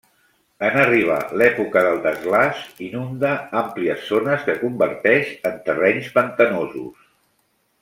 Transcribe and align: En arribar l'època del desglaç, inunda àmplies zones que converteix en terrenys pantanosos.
En 0.67 0.77
arribar 0.83 1.17
l'època 1.41 1.83
del 1.87 1.99
desglaç, 2.05 2.63
inunda 2.87 3.35
àmplies 3.61 4.09
zones 4.15 4.49
que 4.49 4.57
converteix 4.65 5.31
en 5.51 5.61
terrenys 5.71 6.09
pantanosos. 6.19 7.07